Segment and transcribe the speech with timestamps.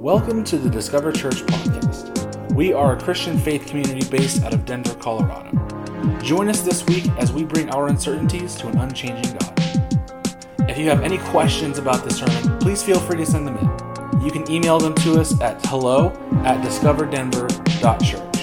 [0.00, 2.52] Welcome to the Discover Church podcast.
[2.52, 5.50] We are a Christian faith community based out of Denver, Colorado.
[6.22, 9.52] Join us this week as we bring our uncertainties to an unchanging God.
[10.70, 14.22] If you have any questions about the sermon, please feel free to send them in.
[14.24, 16.10] You can email them to us at hello
[16.44, 18.38] at discoverdenver.church.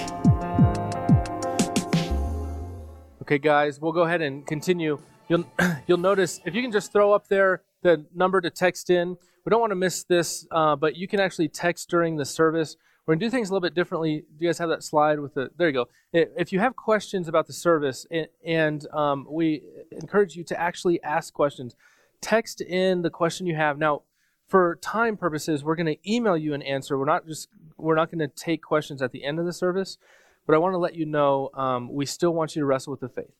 [3.22, 5.00] Okay, guys, we'll go ahead and continue.
[5.30, 5.46] You'll
[5.88, 9.16] you'll notice if you can just throw up there the number to text in.
[9.46, 12.78] We don't want to miss this, uh, but you can actually text during the service.
[13.06, 14.22] We're going to do things a little bit differently.
[14.22, 15.52] Do you guys have that slide with the?
[15.56, 15.88] There you go.
[16.12, 21.02] If you have questions about the service, and, and um, we encourage you to actually
[21.04, 21.76] ask questions,
[22.22, 23.78] text in the question you have.
[23.78, 24.02] Now,
[24.48, 26.98] for time purposes, we're going to email you an answer.
[26.98, 30.00] We're not just we're not going to take questions at the end of the service,
[30.48, 33.02] but I want to let you know um, we still want you to wrestle with
[33.02, 33.36] the faith.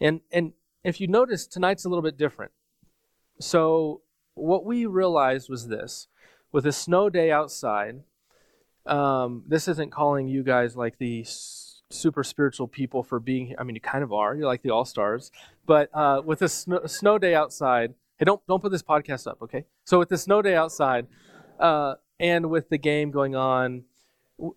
[0.00, 2.50] And and if you notice, tonight's a little bit different.
[3.40, 4.02] So
[4.38, 6.08] what we realized was this:
[6.52, 8.02] with a snow day outside,
[8.86, 11.24] um, this isn't calling you guys like the
[11.90, 13.56] super spiritual people for being here.
[13.58, 14.34] I mean, you kind of are.
[14.34, 15.30] You're like the all stars.
[15.66, 19.42] But uh, with a snow, snow day outside, hey, don't don't put this podcast up,
[19.42, 19.64] okay?
[19.84, 21.06] So with the snow day outside,
[21.58, 23.84] uh, and with the game going on,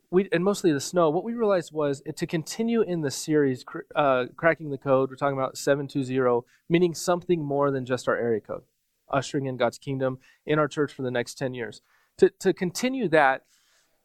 [0.10, 1.10] we and mostly the snow.
[1.10, 3.66] What we realized was to continue in the series,
[3.96, 5.10] uh, cracking the code.
[5.10, 8.64] We're talking about seven two zero, meaning something more than just our area code
[9.12, 11.82] ushering in God's kingdom in our church for the next 10 years.
[12.18, 13.44] To, to continue that,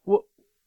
[0.05, 0.23] what,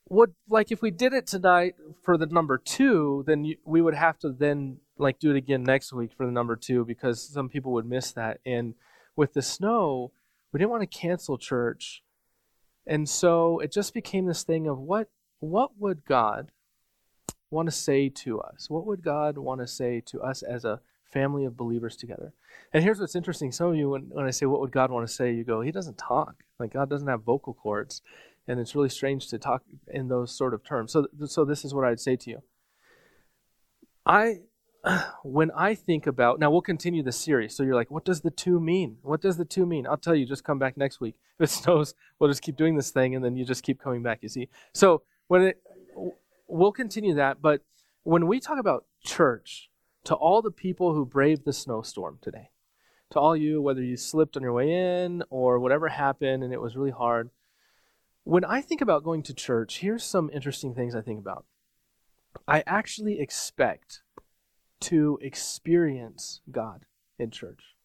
[0.05, 3.95] what, like if we did it tonight for the number two, then you, we would
[3.95, 7.49] have to then like do it again next week for the number two because some
[7.49, 8.39] people would miss that.
[8.45, 8.75] And
[9.15, 10.11] with the snow,
[10.51, 12.03] we didn't want to cancel church.
[12.85, 15.09] And so it just became this thing of what,
[15.39, 16.51] what would God
[17.51, 18.69] want to say to us?
[18.69, 20.81] What would God want to say to us as a
[21.11, 22.33] family of believers together.
[22.73, 23.51] And here's what's interesting.
[23.51, 25.33] Some of you, when, when I say, What would God want to say?
[25.33, 26.43] you go, He doesn't talk.
[26.59, 28.01] Like, God doesn't have vocal cords.
[28.47, 30.91] And it's really strange to talk in those sort of terms.
[30.91, 32.43] So, so this is what I'd say to you.
[34.05, 34.39] I,
[35.23, 37.55] when I think about, now we'll continue the series.
[37.55, 38.97] So you're like, what does the two mean?
[39.03, 39.85] What does the two mean?
[39.85, 41.15] I'll tell you, just come back next week.
[41.39, 44.03] If it snows, we'll just keep doing this thing and then you just keep coming
[44.03, 44.49] back, you see.
[44.73, 45.61] So when it,
[46.47, 47.41] we'll continue that.
[47.41, 47.61] But
[48.03, 49.69] when we talk about church,
[50.09, 52.49] to all the people who braved the snowstorm today,
[53.11, 56.59] to all you, whether you slipped on your way in or whatever happened and it
[56.59, 57.29] was really hard,
[58.23, 61.45] when I think about going to church, here's some interesting things I think about.
[62.47, 64.01] I actually expect
[64.79, 66.85] to experience God
[67.19, 67.75] in church.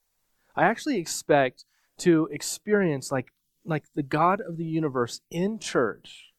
[0.57, 1.67] I actually expect
[1.99, 3.35] to experience like
[3.67, 6.33] like the God of the universe in church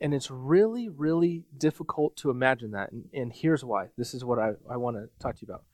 [0.00, 2.92] and it's really, really difficult to imagine that.
[2.92, 3.88] And, and here's why.
[3.96, 5.64] This is what I, I want to talk to you about.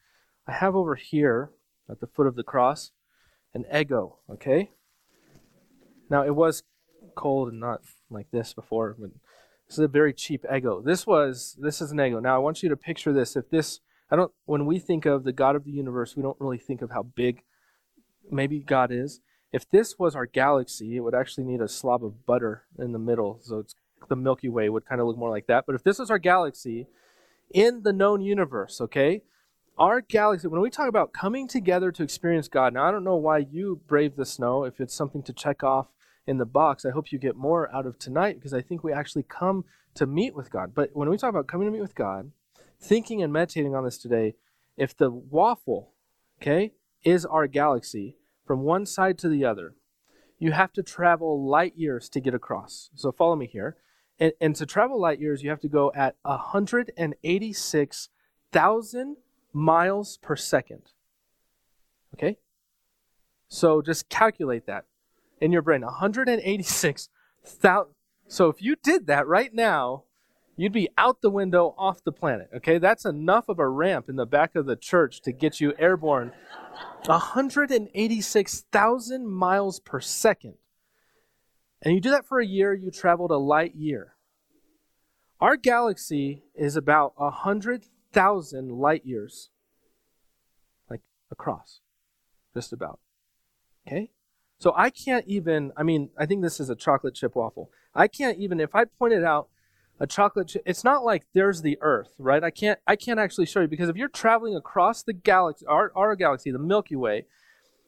[0.47, 1.51] I have over here
[1.91, 2.93] at the foot of the cross
[3.55, 4.71] an Eggo, okay?
[6.09, 6.63] Now, it was
[7.15, 9.11] cold and not like this before, but
[9.69, 10.85] this is a very cheap Eggo.
[10.85, 12.23] This was, this is an Eggo.
[12.23, 13.37] Now, I want you to picture this.
[13.37, 13.81] If this,
[14.11, 16.81] I don't, when we think of the God of the universe, we don't really think
[16.81, 17.43] of how big
[18.31, 19.21] maybe God is.
[19.53, 22.99] If this was our galaxy, it would actually need a slob of butter in the
[22.99, 23.75] middle, so it's
[24.09, 25.65] the Milky Way would kind of look more like that.
[25.67, 26.87] But if this is our galaxy
[27.53, 29.23] in the known universe, okay,
[29.79, 33.17] our galaxy, when we talk about coming together to experience God, now I don't know
[33.17, 35.89] why you brave the snow, if it's something to check off
[36.27, 36.85] in the box.
[36.85, 39.65] I hope you get more out of tonight because I think we actually come
[39.95, 40.75] to meet with God.
[40.75, 42.33] But when we talk about coming to meet with God,
[42.81, 44.35] thinking and meditating on this today,
[44.77, 45.93] if the waffle,
[46.41, 46.73] okay,
[47.05, 49.75] is our galaxy from one side to the other,
[50.39, 52.91] you have to travel light years to get across.
[52.95, 53.77] So follow me here.
[54.19, 59.17] And, and to travel light years, you have to go at 186,000
[59.53, 60.93] miles per second.
[62.15, 62.39] Okay?
[63.49, 64.85] So just calculate that
[65.41, 65.83] in your brain.
[65.83, 67.95] 186,000.
[68.29, 70.05] So if you did that right now,
[70.57, 72.49] you'd be out the window off the planet.
[72.57, 72.79] Okay?
[72.79, 76.31] That's enough of a ramp in the back of the church to get you airborne.
[77.05, 80.55] 186,000 miles per second
[81.83, 84.15] and you do that for a year, you traveled a light year.
[85.41, 89.51] Our galaxy is about 100,000 light years,
[90.89, 91.01] like
[91.33, 91.81] across,
[92.55, 93.01] just about.
[93.87, 94.11] Okay?
[94.61, 97.71] So I can't even, I mean, I think this is a chocolate chip waffle.
[97.93, 99.49] I can't even, if I pointed out
[99.99, 102.45] a chocolate chip, it's not like there's the Earth, right?
[102.45, 105.91] I can't, I can't actually show you because if you're traveling across the galaxy, our,
[105.97, 107.27] our galaxy, the Milky Way,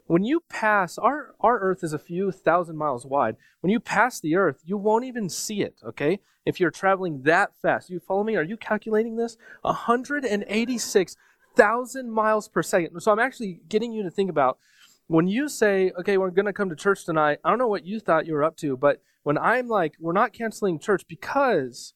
[0.07, 3.37] when you pass, our, our Earth is a few thousand miles wide.
[3.61, 6.21] When you pass the Earth, you won't even see it, okay?
[6.45, 7.89] If you're traveling that fast.
[7.89, 8.37] You follow me?
[8.37, 9.39] Are you calculating this?
[9.63, 13.01] 186,000 miles per second.
[13.01, 14.59] So I'm actually getting you to think about
[15.07, 17.87] when you say, okay, we're going to come to church tonight, I don't know what
[17.87, 21.95] you thought you were up to, but when I'm like, we're not canceling church because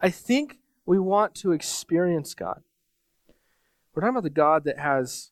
[0.00, 2.62] I think we want to experience God.
[3.94, 5.30] We're talking about the God that has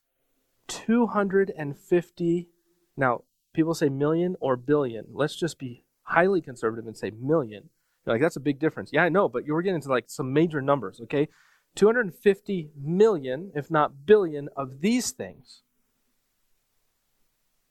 [0.68, 2.48] 250,
[2.96, 3.22] now
[3.52, 5.06] people say million or billion.
[5.12, 7.70] Let's just be highly conservative and say million.
[8.04, 8.90] You're like, that's a big difference.
[8.92, 11.28] Yeah, I know, but you're getting into like some major numbers, okay?
[11.74, 15.62] 250 million, if not billion, of these things.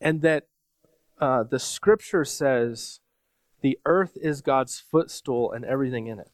[0.01, 0.47] And that
[1.19, 2.99] uh, the scripture says
[3.61, 6.31] the earth is God's footstool and everything in it.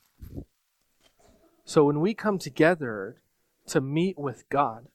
[1.64, 3.22] So when we come together
[3.68, 4.88] to meet with God,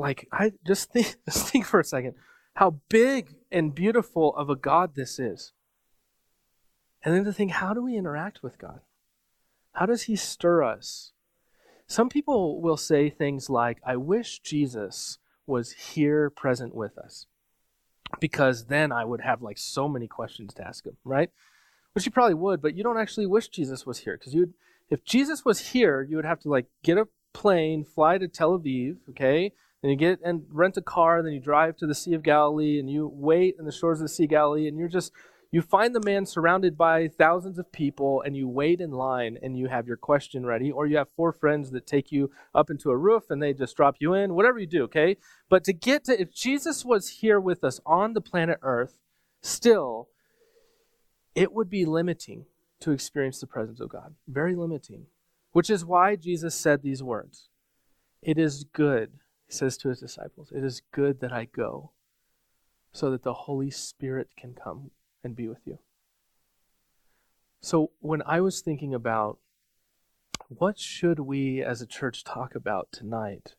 [0.00, 2.14] like I just think just think for a second
[2.54, 5.52] how big and beautiful of a God this is.
[7.02, 8.80] And then to think, how do we interact with God?
[9.72, 11.12] How does He stir us?
[11.86, 17.26] Some people will say things like, I wish Jesus was here present with us
[18.20, 21.30] because then I would have like so many questions to ask him, right?
[21.94, 24.52] Which you probably would, but you don't actually wish Jesus was here because you
[24.90, 28.58] if Jesus was here, you would have to like get a plane, fly to Tel
[28.58, 29.52] Aviv, okay?
[29.82, 32.22] Then you get and rent a car, and then you drive to the Sea of
[32.22, 35.12] Galilee, and you wait in the shores of the Sea of Galilee, and you're just
[35.52, 39.58] you find the man surrounded by thousands of people, and you wait in line, and
[39.58, 42.90] you have your question ready, or you have four friends that take you up into
[42.90, 45.16] a roof, and they just drop you in, whatever you do, okay?
[45.48, 48.98] But to get to, if Jesus was here with us on the planet Earth,
[49.42, 50.08] still,
[51.34, 52.46] it would be limiting
[52.80, 54.14] to experience the presence of God.
[54.28, 55.06] Very limiting.
[55.52, 57.48] Which is why Jesus said these words
[58.22, 59.10] It is good
[59.50, 61.90] he says to his disciples, It is good that I go
[62.92, 64.92] so that the Holy Spirit can come
[65.24, 65.80] and be with you.
[67.60, 69.38] So when I was thinking about
[70.46, 73.56] what should we as a church talk about tonight,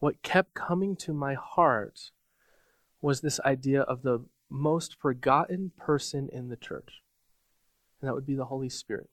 [0.00, 2.10] what kept coming to my heart
[3.00, 7.02] was this idea of the most forgotten person in the church.
[8.00, 9.08] And that would be the Holy Spirit.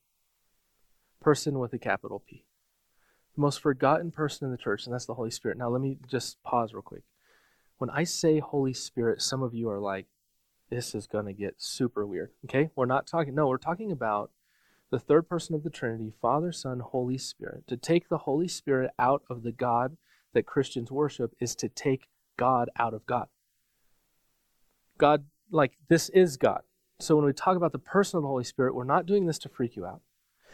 [1.22, 2.45] Person with a capital P
[3.36, 5.58] the most forgotten person in the church, and that's the Holy Spirit.
[5.58, 7.04] Now, let me just pause real quick.
[7.78, 10.08] When I say Holy Spirit, some of you are like,
[10.70, 12.32] this is going to get super weird.
[12.46, 12.70] Okay?
[12.76, 14.32] We're not talking, no, we're talking about
[14.90, 17.68] the third person of the Trinity, Father, Son, Holy Spirit.
[17.68, 19.98] To take the Holy Spirit out of the God
[20.34, 23.28] that Christians worship is to take God out of God.
[24.98, 26.62] God, like, this is God.
[27.00, 29.40] So when we talk about the person of the Holy Spirit, we're not doing this
[29.40, 30.02] to freak you out.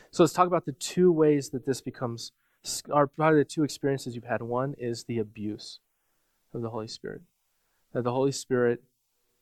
[0.10, 2.32] So let's talk about the two ways that this becomes
[2.92, 4.42] are probably the two experiences you've had.
[4.42, 5.80] One is the abuse
[6.54, 7.22] of the Holy Spirit.
[7.94, 8.84] That the Holy Spirit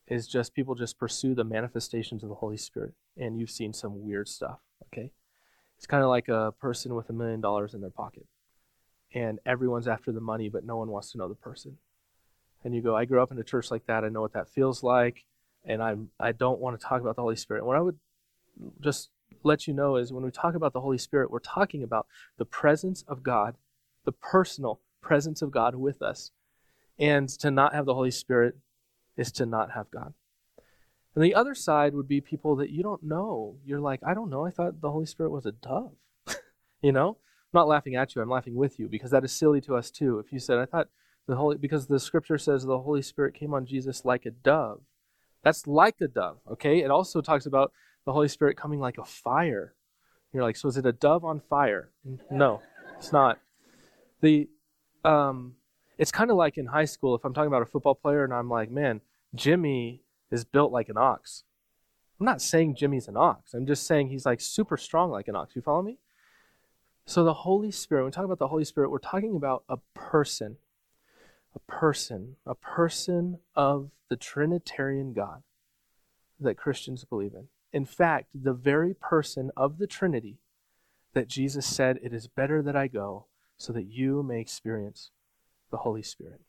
[0.07, 4.03] is just people just pursue the manifestations of the Holy Spirit, and you've seen some
[4.03, 4.59] weird stuff.
[4.87, 5.11] Okay,
[5.77, 8.25] it's kind of like a person with a million dollars in their pocket,
[9.13, 11.77] and everyone's after the money, but no one wants to know the person.
[12.63, 14.03] And you go, I grew up in a church like that.
[14.03, 15.25] I know what that feels like,
[15.63, 17.65] and I'm I don't want to talk about the Holy Spirit.
[17.65, 17.99] What I would
[18.81, 19.09] just
[19.43, 22.07] let you know is when we talk about the Holy Spirit, we're talking about
[22.37, 23.55] the presence of God,
[24.05, 26.31] the personal presence of God with us.
[26.97, 28.57] And to not have the Holy Spirit
[29.15, 30.13] is to not have God.
[31.15, 33.55] And the other side would be people that you don't know.
[33.65, 34.45] You're like, I don't know.
[34.45, 35.93] I thought the Holy Spirit was a dove.
[36.81, 37.17] you know?
[37.51, 38.21] I'm not laughing at you.
[38.21, 40.19] I'm laughing with you because that is silly to us too.
[40.19, 40.87] If you said, I thought
[41.27, 44.81] the Holy, because the scripture says the Holy Spirit came on Jesus like a dove.
[45.43, 46.81] That's like a dove, okay?
[46.81, 47.71] It also talks about
[48.09, 49.75] the Holy Spirit coming like a fire.
[50.33, 51.91] You're like, so is it a dove on fire?
[52.31, 52.59] No,
[52.97, 53.37] it's not.
[54.21, 54.49] The
[55.05, 55.57] um,
[55.99, 58.33] it's kind of like in high school if I'm talking about a football player and
[58.33, 59.01] I'm like, man,
[59.35, 61.43] Jimmy is built like an ox.
[62.19, 63.53] I'm not saying Jimmy's an ox.
[63.53, 65.55] I'm just saying he's like super strong like an ox.
[65.55, 65.99] You follow me?
[67.05, 69.77] So the Holy Spirit, when we talk about the Holy Spirit, we're talking about a
[69.93, 70.57] person.
[71.53, 75.43] A person, a person of the Trinitarian God
[76.39, 80.37] that Christians believe in in fact, the very person of the Trinity
[81.13, 83.25] that Jesus said, It is better that I go
[83.57, 85.11] so that you may experience
[85.71, 86.41] the Holy Spirit.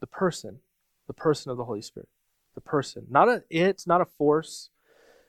[0.00, 0.58] The person,
[1.06, 2.08] the person of the Holy Spirit.
[2.54, 3.06] The person.
[3.08, 4.70] Not a it, not a force.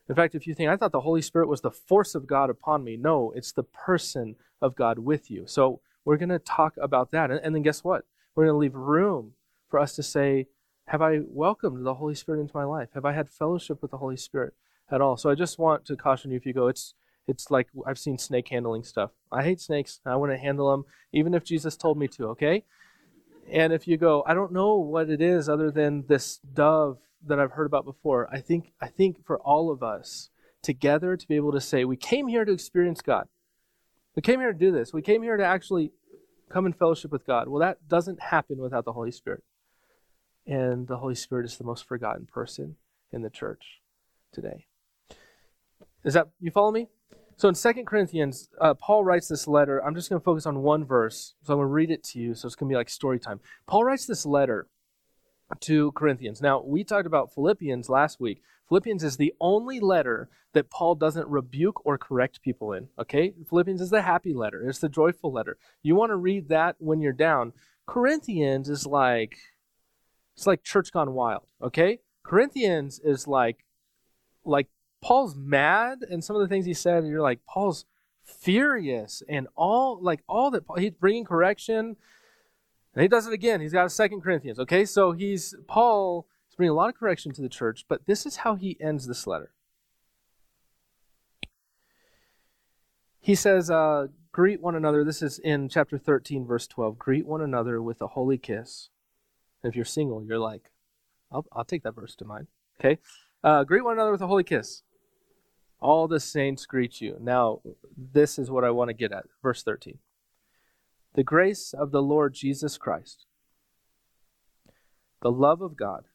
[0.09, 2.49] In fact, if you think, I thought the Holy Spirit was the force of God
[2.49, 2.97] upon me.
[2.97, 5.45] No, it's the person of God with you.
[5.47, 7.31] So we're going to talk about that.
[7.31, 8.05] And, and then guess what?
[8.35, 9.33] We're going to leave room
[9.69, 10.47] for us to say,
[10.87, 12.89] Have I welcomed the Holy Spirit into my life?
[12.93, 14.53] Have I had fellowship with the Holy Spirit?
[14.91, 15.17] At all.
[15.17, 16.93] So I just want to caution you if you go, it's
[17.27, 19.11] it's like I've seen snake handling stuff.
[19.31, 20.01] I hate snakes.
[20.05, 22.27] I to handle them, even if Jesus told me to.
[22.29, 22.65] Okay.
[23.49, 27.39] And if you go, I don't know what it is other than this dove that
[27.39, 28.29] I've heard about before.
[28.31, 30.29] I think I think for all of us
[30.61, 33.27] together to be able to say we came here to experience God.
[34.15, 34.93] We came here to do this.
[34.93, 35.91] We came here to actually
[36.49, 37.47] come in fellowship with God.
[37.47, 39.43] Well, that doesn't happen without the Holy Spirit.
[40.45, 42.75] and the Holy Spirit is the most forgotten person
[43.11, 43.81] in the church
[44.31, 44.65] today.
[46.03, 46.87] Is that, you follow me?
[47.35, 49.83] So in Second Corinthians, uh, Paul writes this letter.
[49.83, 51.33] I'm just going to focus on one verse.
[51.43, 52.35] So I'm going to read it to you.
[52.35, 53.39] So it's going to be like story time.
[53.67, 54.67] Paul writes this letter
[55.61, 56.41] to Corinthians.
[56.41, 58.41] Now, we talked about Philippians last week.
[58.69, 62.87] Philippians is the only letter that Paul doesn't rebuke or correct people in.
[62.99, 63.33] Okay?
[63.49, 65.57] Philippians is the happy letter, it's the joyful letter.
[65.81, 67.53] You want to read that when you're down.
[67.85, 69.37] Corinthians is like
[70.35, 71.99] it's like church gone wild, okay?
[72.23, 73.65] Corinthians is like
[74.45, 74.67] like
[75.03, 77.85] Paul's mad and some of the things he said you're like Paul's
[78.23, 81.97] furious and all like all that he's bringing correction
[82.95, 83.59] and he does it again.
[83.59, 84.59] He's got a second Corinthians.
[84.59, 88.25] Okay, so he's Paul is bringing a lot of correction to the church, but this
[88.25, 89.51] is how he ends this letter.
[93.19, 96.99] He says, uh, "Greet one another." This is in chapter thirteen, verse twelve.
[96.99, 98.89] Greet one another with a holy kiss.
[99.63, 100.69] If you're single, you're like,
[101.31, 102.47] "I'll, I'll take that verse to mind."
[102.79, 102.99] Okay,
[103.43, 104.83] uh, greet one another with a holy kiss.
[105.83, 107.17] All the saints greet you.
[107.19, 107.59] Now,
[107.95, 109.25] this is what I want to get at.
[109.41, 109.99] Verse thirteen.
[111.13, 113.25] The grace of the Lord Jesus Christ,
[115.21, 116.05] the love of God,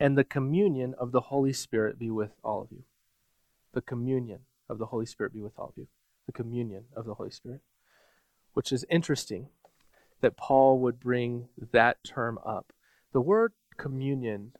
[0.00, 2.84] and the communion of the Holy Spirit be with all of you.
[3.74, 5.86] The communion of the Holy Spirit be with all of you.
[6.26, 7.60] The communion of the Holy Spirit.
[8.54, 9.48] Which is interesting
[10.20, 12.72] that Paul would bring that term up.
[13.12, 14.52] The word communion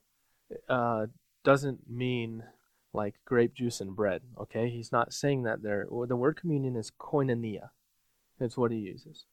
[0.69, 1.07] uh,
[1.45, 2.45] doesn't mean
[2.95, 4.69] like grape juice and bread, okay?
[4.69, 5.87] He's not saying that there.
[5.91, 7.71] The word communion is koinonia.
[8.39, 9.25] That's what he uses.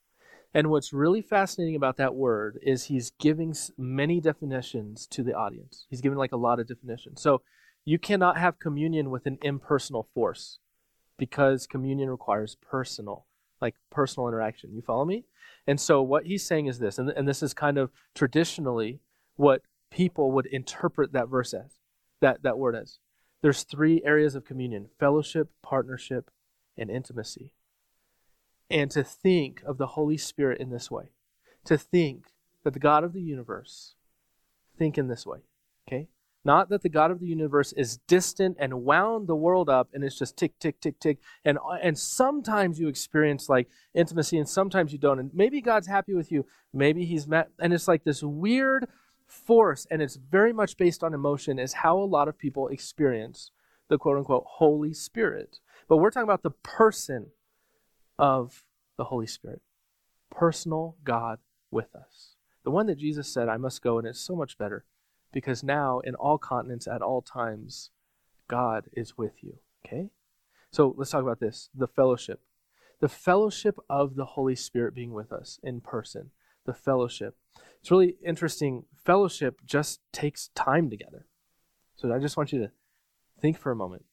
[0.54, 5.86] And what's really fascinating about that word is he's giving many definitions to the audience.
[5.90, 7.22] He's giving like a lot of definitions.
[7.22, 7.42] So
[7.86, 10.60] you cannot have communion with an impersonal force
[11.18, 13.26] because communion requires personal,
[13.62, 14.74] like personal interaction.
[14.74, 15.26] You follow me?
[15.68, 19.02] And so what he's saying is this, and, and this is kind of traditionally
[19.36, 19.62] what
[19.92, 21.78] people would interpret that verse as,
[22.22, 22.98] that, that word as.
[23.42, 26.32] There's three areas of communion fellowship, partnership,
[26.78, 27.54] and intimacy
[28.70, 31.12] and to think of the Holy Spirit in this way.
[31.66, 32.28] To think
[32.64, 33.96] that the God of the universe
[34.78, 35.40] think in this way.
[35.88, 36.08] Okay?
[36.46, 40.04] Not that the God of the universe is distant and wound the world up and
[40.04, 41.18] it's just tick, tick, tick, tick.
[41.44, 45.20] And, and sometimes you experience like intimacy and sometimes you don't.
[45.20, 46.46] And maybe God's happy with you.
[46.74, 47.50] Maybe he's met.
[47.60, 48.88] And it's like this weird
[49.30, 53.52] force and it's very much based on emotion is how a lot of people experience
[53.88, 55.60] the quote unquote Holy Spirit.
[55.88, 57.28] But we're talking about the person
[58.18, 58.66] of
[58.98, 59.62] the Holy Spirit.
[60.30, 61.40] Personal God
[61.72, 62.36] with us.
[62.64, 64.86] The one that Jesus said, I must go, and it's so much better
[65.32, 67.92] because now in all continents at all times,
[68.48, 69.60] God is with you.
[69.86, 70.10] Okay?
[70.72, 72.42] So let's talk about this the fellowship.
[73.00, 76.32] The fellowship of the Holy Spirit being with us in person.
[76.70, 77.36] The fellowship.
[77.82, 78.86] It's really interesting.
[78.96, 81.26] Fellowship just takes time together.
[81.96, 82.72] So I just want you to
[83.42, 84.06] think for a moment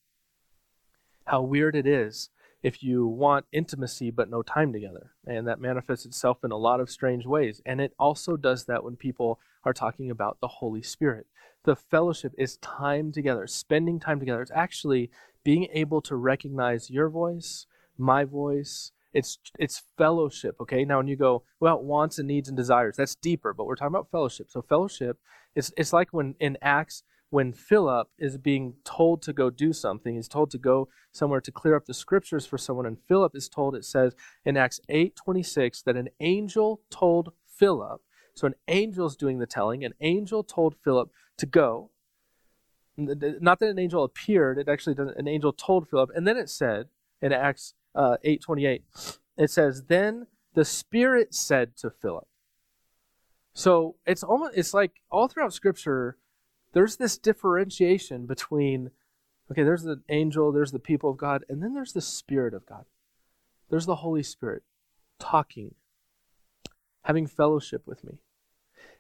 [1.27, 2.31] how weird it is
[2.63, 5.11] if you want intimacy but no time together.
[5.27, 7.61] And that manifests itself in a lot of strange ways.
[7.67, 11.27] And it also does that when people are talking about the Holy Spirit.
[11.65, 14.41] The fellowship is time together, spending time together.
[14.41, 15.11] It's actually
[15.45, 17.67] being able to recognize your voice,
[17.99, 18.93] my voice.
[19.17, 20.85] It's it's fellowship, okay?
[20.85, 23.95] Now when you go, well, wants and needs and desires, that's deeper, but we're talking
[23.95, 24.51] about fellowship.
[24.51, 25.19] So fellowship,
[25.55, 30.15] it's it's like when in Acts when Philip is being told to go do something,
[30.15, 33.49] he's told to go somewhere to clear up the scriptures for someone, and Philip is
[33.49, 38.03] told, it says in Acts 8:26 that an angel told Philip.
[38.35, 39.83] So an angel is doing the telling.
[39.83, 41.91] An angel told Philip to go.
[42.99, 45.17] Not that an angel appeared; it actually doesn't.
[45.17, 46.89] An angel told Philip, and then it said
[47.21, 48.83] in Acts uh, 8:28,
[49.37, 52.29] it says, "Then the Spirit said to Philip."
[53.55, 56.19] So it's almost it's like all throughout Scripture
[56.73, 58.91] there's this differentiation between
[59.51, 62.67] okay, there's the angel, there's the people of God, and then there's the Spirit of
[62.67, 62.85] God.
[63.71, 64.63] There's the Holy Spirit
[65.19, 65.75] talking,
[67.03, 68.19] having fellowship with me.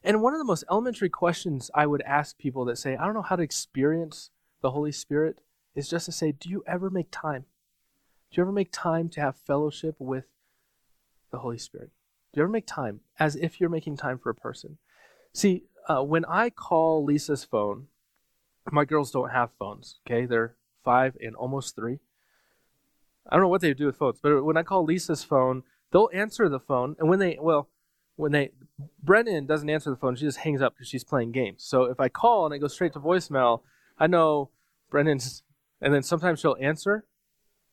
[0.02, 3.14] And one of the most elementary questions I would ask people that say, I don't
[3.14, 4.30] know how to experience
[4.62, 5.40] the Holy Spirit,
[5.74, 7.44] is just to say, Do you ever make time?
[8.30, 10.26] Do you ever make time to have fellowship with
[11.30, 11.90] the Holy Spirit?
[12.32, 14.78] Do you ever make time as if you're making time for a person?
[15.32, 17.86] See, uh, when I call Lisa's phone,
[18.70, 20.00] my girls don't have phones.
[20.06, 22.00] Okay, they're five and almost three.
[23.28, 26.10] I don't know what they do with phones, but when I call Lisa's phone, they'll
[26.12, 27.68] answer the phone, and when they well,
[28.16, 28.50] when they
[29.02, 31.62] Brennan doesn't answer the phone, she just hangs up because she's playing games.
[31.64, 33.62] So if I call and it goes straight to voicemail,
[33.98, 34.50] I know
[34.90, 35.42] Brennan's,
[35.80, 37.04] and then sometimes she'll answer,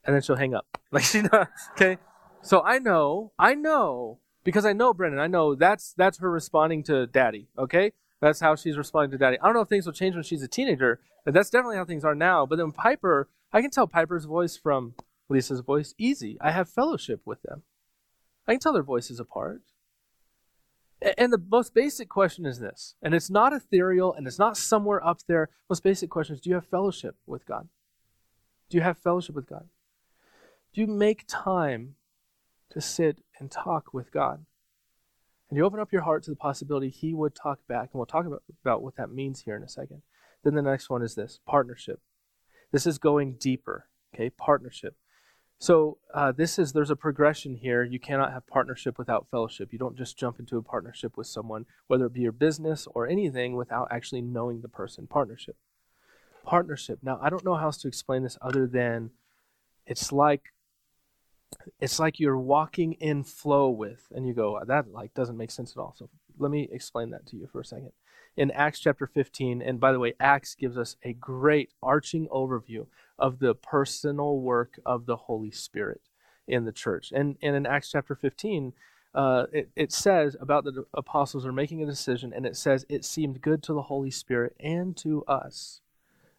[0.06, 0.68] and then she'll hang up.
[0.94, 1.48] Like she does.
[1.72, 1.98] Okay,
[2.44, 5.18] so I know, I know because I know Brennan.
[5.18, 7.48] I know that's that's her responding to Daddy.
[7.58, 7.94] Okay,
[8.24, 9.38] That's how she's responding to daddy.
[9.42, 11.84] I don't know if things will change when she's a teenager, but that's definitely how
[11.84, 12.46] things are now.
[12.46, 14.94] But then Piper, I can tell Piper's voice from
[15.28, 16.38] Lisa's voice easy.
[16.40, 17.64] I have fellowship with them.
[18.48, 19.62] I can tell their voices apart.
[21.18, 25.06] And the most basic question is this, and it's not ethereal and it's not somewhere
[25.06, 25.50] up there.
[25.70, 27.68] Most basic question is do you have fellowship with God?
[28.70, 29.68] Do you have fellowship with God?
[30.74, 31.96] Do you make time
[32.72, 34.46] to sit and talk with God?
[35.50, 38.08] And you open up your heart to the possibility He would talk back, and we'll
[38.08, 40.02] talk about, about what that means here in a second.
[40.44, 42.02] Then the next one is this partnership.
[42.72, 44.32] This is going deeper, okay?
[44.32, 44.96] Partnership.
[45.60, 47.84] So uh, this is there's a progression here.
[47.84, 49.72] You cannot have partnership without fellowship.
[49.72, 53.08] You don't just jump into a partnership with someone, whether it be your business or
[53.08, 55.06] anything, without actually knowing the person.
[55.06, 55.56] Partnership.
[56.44, 57.00] Partnership.
[57.04, 59.12] Now I don't know how else to explain this other than
[59.86, 60.53] it's like
[61.80, 65.72] it's like you're walking in flow with, and you go that like doesn't make sense
[65.72, 65.94] at all.
[65.98, 67.92] So let me explain that to you for a second.
[68.36, 72.88] In Acts chapter 15, and by the way, Acts gives us a great arching overview
[73.20, 76.02] of the personal work of the Holy Spirit
[76.48, 77.12] in the church.
[77.14, 78.74] And, and in Acts chapter 15,
[79.14, 83.06] uh, it, it says about the apostles are making a decision, and it says it
[83.06, 85.82] seemed good to the Holy Spirit and to us,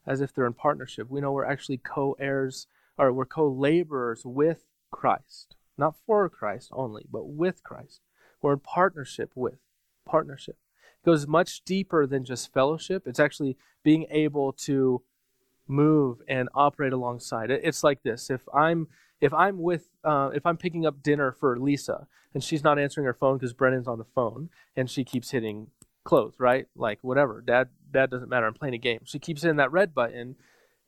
[0.04, 1.08] as if they're in partnership.
[1.08, 2.66] We know we're actually co heirs,
[2.98, 5.56] or we're co laborers with Christ.
[5.76, 8.00] Not for Christ only, but with Christ.
[8.40, 9.58] We're in partnership with.
[10.06, 10.56] Partnership.
[11.02, 13.06] It goes much deeper than just fellowship.
[13.06, 15.02] It's actually being able to
[15.66, 17.50] move and operate alongside.
[17.50, 18.88] It's like this: if I'm
[19.20, 23.06] if I'm with uh, if I'm picking up dinner for Lisa and she's not answering
[23.06, 25.68] her phone because Brennan's on the phone and she keeps hitting
[26.04, 26.66] close, right?
[26.76, 28.46] Like whatever, dad dad doesn't matter.
[28.46, 29.00] I'm playing a game.
[29.04, 30.36] She keeps hitting that red button,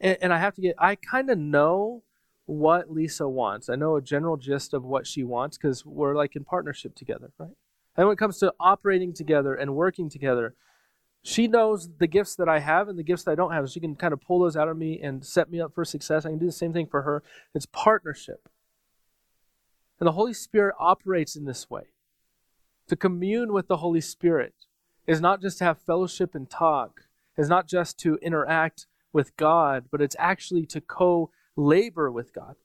[0.01, 0.77] and, and I have to get.
[0.79, 2.03] I kind of know
[2.47, 3.69] what Lisa wants.
[3.69, 7.33] I know a general gist of what she wants because we're like in partnership together,
[7.39, 7.51] right?
[7.97, 10.55] And when it comes to operating together and working together,
[11.23, 13.69] she knows the gifts that I have and the gifts that I don't have.
[13.69, 16.25] She can kind of pull those out of me and set me up for success.
[16.25, 17.23] I can do the same thing for her.
[17.53, 18.49] It's partnership.
[19.99, 21.85] And the Holy Spirit operates in this way.
[22.89, 24.55] To commune with the Holy Spirit
[25.07, 29.87] is not just to have fellowship and talk, is not just to interact with God,
[29.91, 32.57] but it's actually to co labor with God.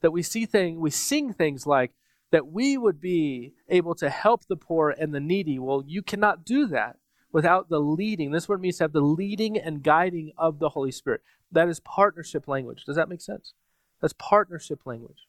[0.00, 1.92] That we see things, we sing things like
[2.30, 5.58] that we would be able to help the poor and the needy.
[5.58, 6.96] Well, you cannot do that
[7.32, 8.30] without the leading.
[8.30, 11.22] This word means to have the leading and guiding of the Holy Spirit.
[11.50, 12.84] That is partnership language.
[12.84, 13.54] Does that make sense?
[14.00, 15.26] That's partnership language.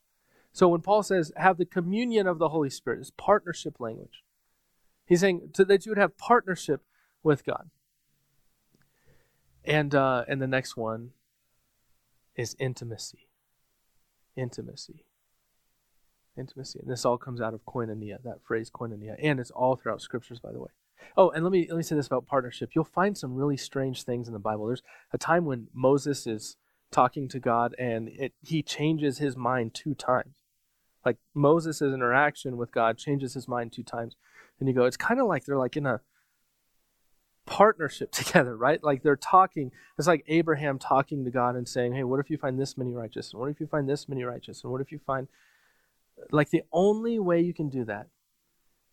[0.51, 4.23] So when Paul says have the communion of the Holy Spirit, it's partnership language.
[5.06, 6.82] He's saying to, that you would have partnership
[7.23, 7.69] with God.
[9.63, 11.12] And uh, and the next one
[12.36, 13.28] is intimacy.
[14.36, 15.06] Intimacy.
[16.38, 16.80] Intimacy.
[16.80, 19.15] And this all comes out of koinonia, that phrase koinonia.
[19.21, 20.69] And it's all throughout scriptures, by the way.
[21.17, 22.71] Oh, and let me let me say this about partnership.
[22.74, 24.67] You'll find some really strange things in the Bible.
[24.67, 26.58] There's a time when Moses is
[26.91, 30.36] talking to God and it, he changes his mind two times.
[31.06, 34.15] Like Moses' interaction with God changes his mind two times.
[34.60, 36.02] And you go, it's kind of like they're like in a
[37.45, 38.84] partnership together, right?
[38.84, 39.71] Like they're talking.
[39.97, 42.93] It's like Abraham talking to God and saying, Hey, what if you find this many
[42.93, 43.31] righteous?
[43.31, 44.63] And what if you find this many righteous?
[44.63, 45.27] And what if you find
[46.31, 48.08] like the only way you can do that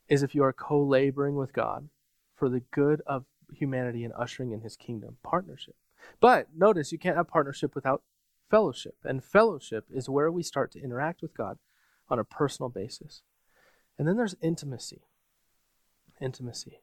[0.08, 1.88] is if you are co laboring with God
[2.34, 5.18] for the good of humanity and ushering in his kingdom.
[5.22, 5.76] Partnership.
[6.20, 8.02] But notice you can't have partnership without
[8.50, 8.96] fellowship.
[9.04, 11.58] And fellowship is where we start to interact with God
[12.08, 13.22] on a personal basis.
[13.98, 15.02] And then there's intimacy.
[16.20, 16.80] Intimacy.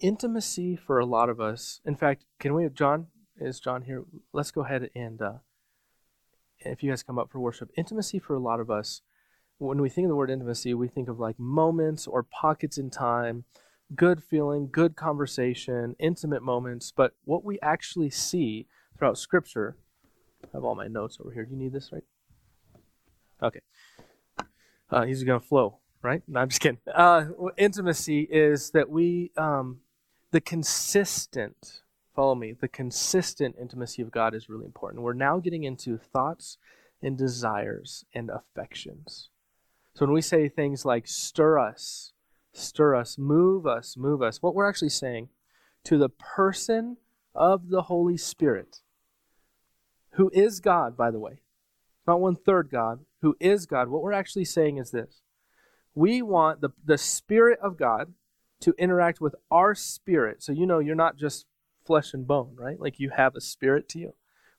[0.00, 1.80] Intimacy for a lot of us.
[1.84, 3.08] In fact, can we, John,
[3.40, 4.04] is John here?
[4.32, 5.32] Let's go ahead and, uh,
[6.60, 9.02] if you guys come up for worship, intimacy for a lot of us,
[9.58, 12.90] when we think of the word intimacy, we think of like moments or pockets in
[12.90, 13.44] time
[13.94, 19.76] good feeling, good conversation, intimate moments, but what we actually see throughout Scripture.
[20.44, 21.44] I have all my notes over here.
[21.44, 22.04] Do you need this, right?
[23.42, 23.60] Okay.
[24.90, 26.22] Uh, he's going to flow, right?
[26.28, 26.78] No, I'm just kidding.
[26.92, 29.80] Uh, intimacy is that we, um,
[30.30, 31.82] the consistent,
[32.14, 35.02] follow me, the consistent intimacy of God is really important.
[35.02, 36.58] We're now getting into thoughts
[37.02, 39.30] and desires and affections.
[39.94, 42.12] So when we say things like stir us,
[42.52, 44.42] stir us, move us, move us.
[44.42, 45.28] What we're actually saying
[45.84, 46.98] to the person
[47.34, 48.80] of the Holy Spirit,
[50.12, 51.40] who is God, by the way,
[52.06, 55.20] not one third God, who is God, what we're actually saying is this.
[55.94, 58.12] We want the, the Spirit of God
[58.60, 60.42] to interact with our spirit.
[60.42, 61.46] So you know you're not just
[61.84, 62.78] flesh and bone, right?
[62.78, 64.12] Like you have a spirit to you.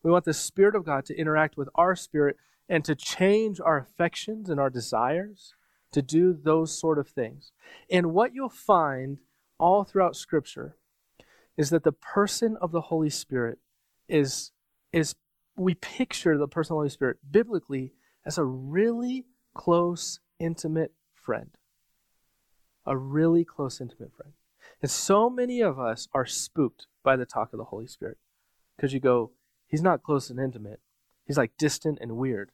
[0.04, 2.38] We want the Spirit of God to interact with our spirit
[2.70, 5.54] and to change our affections and our desires
[5.92, 7.52] to do those sort of things.
[7.90, 9.18] And what you'll find
[9.58, 10.78] all throughout Scripture
[11.58, 13.60] is that the person of the Holy Spirit
[14.08, 14.52] is
[14.94, 15.16] is
[15.58, 17.94] we picture the person of the Holy Spirit biblically
[18.26, 21.52] as a really close, intimate friend.
[22.86, 24.34] A really close, intimate friend.
[24.82, 28.18] And so many of us are spooked by the talk of the Holy Spirit
[28.76, 29.32] because you go,
[29.68, 30.80] he's not close and intimate.
[31.26, 32.52] He's like distant and weird.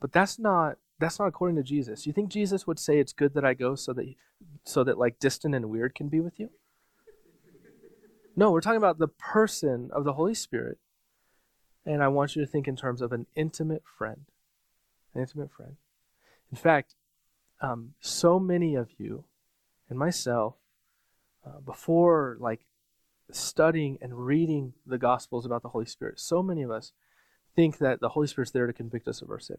[0.00, 2.06] But that's not that's not according to Jesus.
[2.06, 4.14] You think Jesus would say it's good that I go so that
[4.64, 6.50] so that like distant and weird can be with you?
[8.36, 10.78] No, we're talking about the person of the Holy Spirit.
[11.86, 14.22] And I want you to think in terms of an intimate friend.
[15.14, 15.76] An intimate friend.
[16.50, 16.94] In fact,
[17.60, 19.24] um, so many of you
[19.88, 20.54] and myself,
[21.46, 22.66] uh, before like
[23.30, 26.92] studying and reading the Gospels about the Holy Spirit, so many of us
[27.54, 29.58] think that the Holy Spirit's there to convict us of our sin.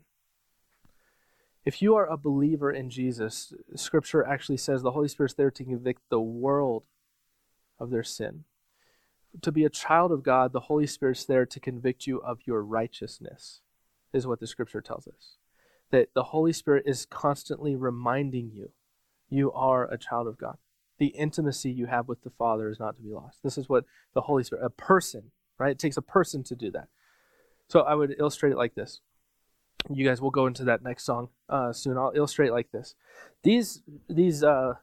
[1.64, 5.64] If you are a believer in Jesus, Scripture actually says the Holy Spirit's there to
[5.64, 6.84] convict the world
[7.80, 8.44] of their sin.
[9.42, 12.64] To be a child of God, the Holy Spirit's there to convict you of your
[12.64, 13.62] righteousness,
[14.14, 15.38] is what the Scripture tells us.
[15.90, 18.70] That the Holy Spirit is constantly reminding you
[19.30, 20.58] you are a child of God.
[20.98, 23.44] The intimacy you have with the Father is not to be lost.
[23.44, 25.72] This is what the Holy Spirit, a person, right?
[25.72, 26.88] It takes a person to do that.
[27.68, 29.02] So I would illustrate it like this
[29.90, 31.98] you guys will go into that next song uh, soon.
[31.98, 32.96] I'll illustrate like this.
[33.44, 34.76] These these uh,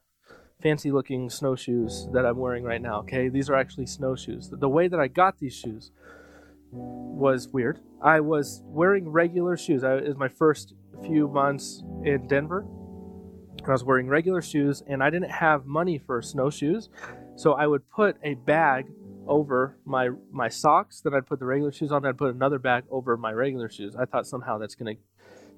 [0.60, 3.00] fancy looking snowshoes that I'm wearing right now.
[3.00, 4.50] Okay, these are actually snowshoes.
[4.50, 5.90] The way that I got these shoes
[6.70, 7.80] was weird.
[8.00, 9.84] I was wearing regular shoes.
[9.84, 12.66] I, it was my first few months in Denver.
[13.68, 16.88] I was wearing regular shoes, and I didn't have money for snowshoes,
[17.36, 18.86] so I would put a bag
[19.26, 21.00] over my my socks.
[21.00, 22.02] Then I'd put the regular shoes on.
[22.02, 23.94] Then I'd put another bag over my regular shoes.
[23.94, 25.02] I thought somehow that's going to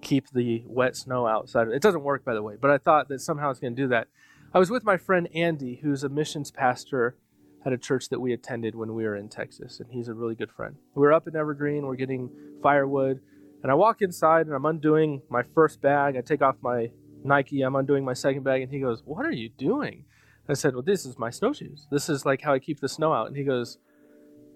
[0.00, 1.68] keep the wet snow outside.
[1.68, 3.88] It doesn't work, by the way, but I thought that somehow it's going to do
[3.88, 4.08] that.
[4.52, 7.16] I was with my friend Andy, who's a missions pastor
[7.64, 10.34] at a church that we attended when we were in Texas, and he's a really
[10.34, 10.76] good friend.
[10.94, 11.86] We are up in Evergreen.
[11.86, 12.30] We're getting
[12.62, 13.20] firewood,
[13.62, 16.16] and I walk inside and I'm undoing my first bag.
[16.16, 16.90] I take off my
[17.24, 17.62] Nike.
[17.62, 20.04] I'm undoing my second bag, and he goes, "What are you doing?"
[20.48, 21.86] I said, Well, this is my snowshoes.
[21.90, 23.28] This is like how I keep the snow out.
[23.28, 23.78] And he goes,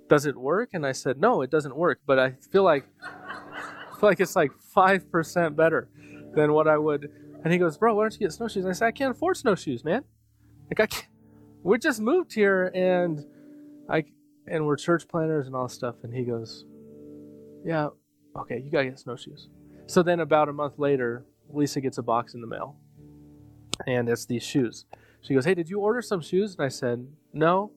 [0.08, 0.70] Does it work?
[0.74, 2.00] And I said, No, it doesn't work.
[2.06, 5.88] But I feel like I feel like it's like five percent better
[6.34, 7.10] than what I would.
[7.42, 8.64] And he goes, Bro, why don't you get snowshoes?
[8.64, 10.04] And I said, I can't afford snowshoes, man.
[10.70, 11.08] Like I can't.
[11.62, 13.24] We just moved here and
[13.88, 14.04] I
[14.46, 15.96] and we're church planners and all this stuff.
[16.02, 16.66] And he goes,
[17.64, 17.88] Yeah,
[18.36, 19.48] okay, you gotta get snowshoes.
[19.86, 22.76] So then about a month later, Lisa gets a box in the mail.
[23.86, 24.86] And it's these shoes.
[25.20, 26.54] She goes, Hey, did you order some shoes?
[26.56, 27.72] And I said, No.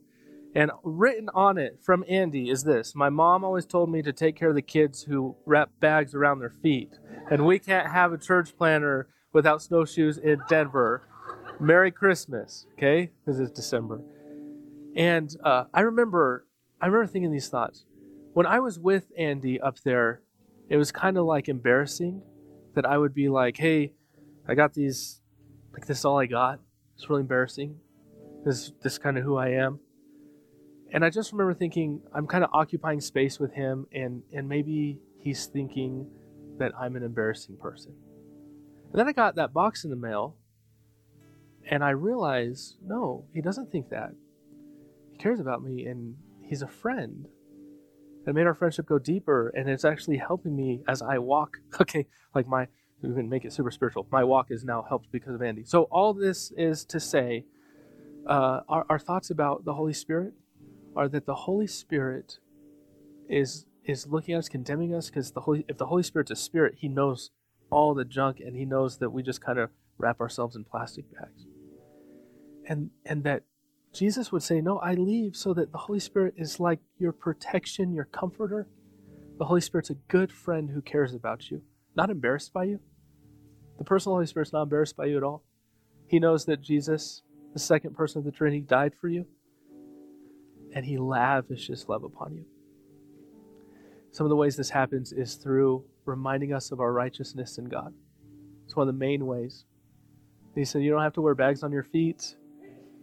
[0.53, 4.35] And written on it from Andy is this My mom always told me to take
[4.35, 6.97] care of the kids who wrap bags around their feet.
[7.29, 11.07] And we can't have a church planner without snowshoes in Denver.
[11.59, 13.11] Merry Christmas, okay?
[13.23, 14.01] Because it's December.
[14.95, 16.47] And uh, I remember,
[16.81, 17.85] I remember thinking these thoughts.
[18.33, 20.21] When I was with Andy up there,
[20.69, 22.23] it was kind of like embarrassing
[22.75, 23.93] that I would be like, "Hey,
[24.47, 25.21] I got these,
[25.73, 26.59] like this is all I got,"
[27.01, 27.79] It's really embarrassing.
[28.45, 29.79] This this kind of who I am.
[30.93, 34.99] And I just remember thinking I'm kind of occupying space with him and and maybe
[35.17, 36.07] he's thinking
[36.59, 37.95] that I'm an embarrassing person.
[38.91, 40.35] And then I got that box in the mail
[41.71, 44.11] and I realized no, he doesn't think that.
[45.11, 47.27] He cares about me and he's a friend.
[48.25, 51.57] It made our friendship go deeper and it's actually helping me as I walk.
[51.81, 52.67] Okay, like my
[53.01, 54.07] we can make it super spiritual.
[54.11, 55.63] My walk is now helped because of Andy.
[55.63, 57.45] So all this is to say,
[58.27, 60.33] uh, our, our thoughts about the Holy Spirit
[60.95, 62.37] are that the Holy Spirit
[63.27, 66.35] is is looking at us, condemning us, because the Holy if the Holy Spirit's a
[66.35, 67.31] spirit, He knows
[67.71, 71.05] all the junk, and He knows that we just kind of wrap ourselves in plastic
[71.11, 71.47] bags,
[72.67, 73.43] and and that
[73.93, 77.93] Jesus would say, "No, I leave so that the Holy Spirit is like your protection,
[77.93, 78.67] your comforter.
[79.37, 81.61] The Holy Spirit's a good friend who cares about you,
[81.95, 82.79] not embarrassed by you."
[83.77, 85.43] The personal Holy Spirit's not embarrassed by you at all.
[86.07, 87.23] He knows that Jesus,
[87.53, 89.25] the second person of the Trinity, died for you,
[90.73, 92.45] and he lavishes love upon you.
[94.11, 97.93] Some of the ways this happens is through reminding us of our righteousness in God.
[98.65, 99.65] It's one of the main ways.
[100.53, 102.35] He said, You don't have to wear bags on your feet.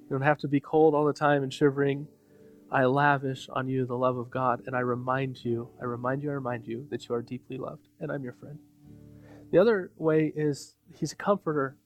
[0.08, 2.08] You don't have to be cold all the time and shivering.
[2.72, 6.30] I lavish on you the love of God, and I remind you, I remind you,
[6.30, 8.58] I remind you that you are deeply loved, and I'm your friend.
[9.52, 11.76] The other way is he's a comforter.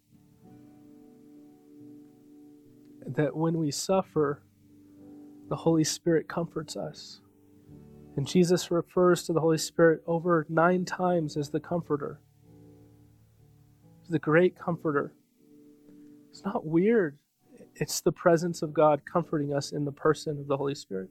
[3.07, 4.43] That when we suffer,
[5.49, 7.21] the Holy Spirit comforts us.
[8.17, 12.21] And Jesus refers to the Holy Spirit over nine times as the comforter.
[14.09, 15.13] the great comforter.
[16.31, 17.19] It's not weird
[17.77, 21.11] it's the presence of God comforting us in the person of the Holy Spirit.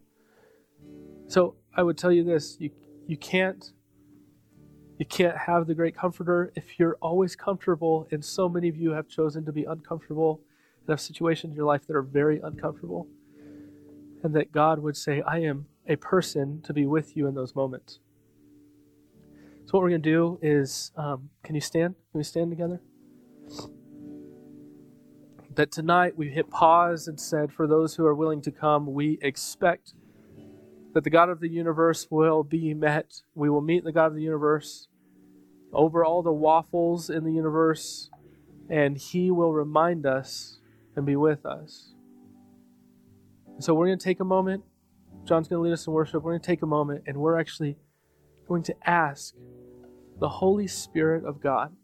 [1.28, 2.72] So I would tell you this you,
[3.08, 3.72] you can't
[4.98, 8.92] you can't have the great comforter if you're always comfortable, and so many of you
[8.92, 10.42] have chosen to be uncomfortable
[10.82, 13.08] and have situations in your life that are very uncomfortable.
[14.24, 17.56] And that God would say, I am a person to be with you in those
[17.56, 18.00] moments.
[19.66, 21.96] So, what we're going to do is um, can you stand?
[22.12, 22.80] Can we stand together?
[25.56, 29.20] That tonight we hit pause and said, for those who are willing to come, we
[29.22, 29.94] expect
[30.94, 33.22] that the God of the universe will be met.
[33.36, 34.88] We will meet the God of the universe
[35.74, 38.10] over all the waffles in the universe,
[38.70, 40.60] and He will remind us
[40.96, 41.94] and be with us.
[43.60, 44.64] so we're going to take a moment.
[45.26, 46.24] John's going to lead us in worship.
[46.24, 47.78] We're going to take a moment, and we're actually
[48.48, 49.36] going to ask
[50.20, 51.76] the Holy Spirit of God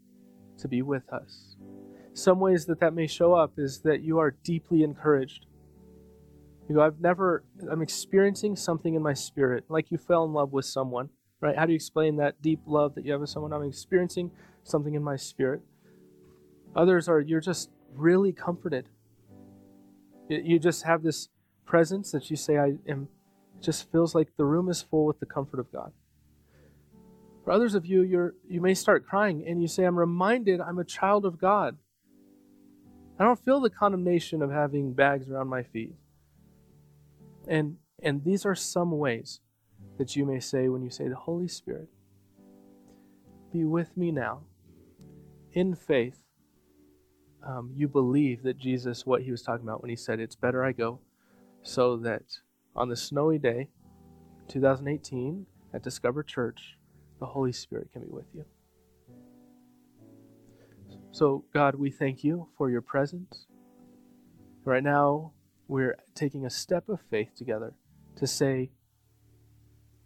[0.60, 1.56] to be with us.
[2.18, 5.46] Some ways that that may show up is that you are deeply encouraged.
[6.68, 10.52] You go, I've never, I'm experiencing something in my spirit, like you fell in love
[10.52, 11.10] with someone
[11.42, 11.56] right?
[11.56, 13.54] How do you explain that deep love that you have with someone?
[13.54, 14.32] I'm experiencing
[14.64, 15.62] something in my spirit.
[16.76, 18.90] Others are, you're just really comforted.
[20.30, 21.30] You just have this
[21.66, 23.08] presence that you say, I am,
[23.58, 25.92] it just feels like the room is full with the comfort of God.
[27.44, 30.80] For others of you, you're, you may start crying and you say, I'm reminded I'm
[30.80, 31.78] a child of God.
[33.20, 35.96] I don't feel the condemnation of having bags around my feet.
[37.48, 39.40] And, and these are some ways
[39.98, 41.90] that you may say when you say, The Holy Spirit,
[43.52, 44.42] be with me now.
[45.54, 46.20] In faith,
[47.46, 50.64] um, you believe that Jesus, what he was talking about when he said, It's better
[50.64, 51.00] I go,
[51.64, 52.24] so that
[52.76, 53.70] on the snowy day,
[54.50, 56.78] 2018, at Discover Church,
[57.20, 58.46] the Holy Spirit can be with you.
[61.18, 63.48] So, God, we thank you for your presence.
[64.64, 65.32] Right now,
[65.68, 67.74] we're taking a step of faith together
[68.18, 68.70] to say,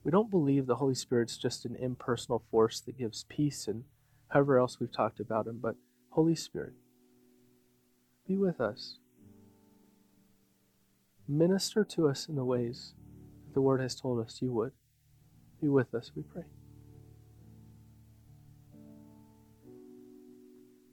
[0.06, 3.84] we don't believe the Holy Spirit's just an impersonal force that gives peace and
[4.30, 5.76] however else we've talked about him, but
[6.12, 6.76] Holy Spirit,
[8.26, 9.00] be with us.
[11.28, 12.94] Minister to us in the ways
[13.48, 14.72] that the Word has told us you would.
[15.60, 16.46] Be with us, we pray.